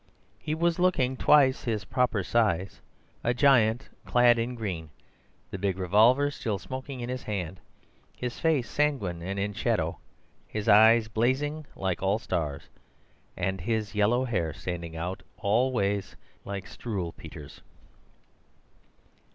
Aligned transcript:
He 0.39 0.55
was 0.55 0.79
looking 0.79 1.15
twice 1.15 1.65
his 1.65 1.85
proper 1.85 2.23
size—a 2.23 3.35
giant 3.35 3.87
clad 4.03 4.39
in 4.39 4.55
green, 4.55 4.89
the 5.51 5.59
big 5.59 5.77
revolver 5.77 6.31
still 6.31 6.57
smoking 6.57 7.01
in 7.01 7.09
his 7.09 7.21
hand, 7.21 7.59
his 8.17 8.39
face 8.39 8.67
sanguine 8.67 9.21
and 9.21 9.37
in 9.37 9.53
shadow, 9.53 9.99
his 10.47 10.67
eyes 10.67 11.07
blazing 11.07 11.67
like 11.75 12.01
all 12.01 12.17
stars, 12.17 12.63
and 13.37 13.61
his 13.61 13.93
yellow 13.93 14.25
hair 14.25 14.53
standing 14.53 14.95
out 14.95 15.21
all 15.37 15.71
ways 15.71 16.15
like 16.45 16.65
Struwelpeter's. 16.65 17.61